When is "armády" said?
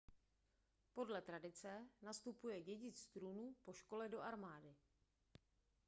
4.21-4.75